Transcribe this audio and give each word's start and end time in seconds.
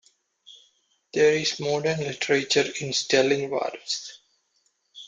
There 1.13 1.31
is 1.35 1.59
modern 1.59 1.99
literature 1.99 2.63
in 2.79 2.91
Stellingwarfs. 2.91 4.13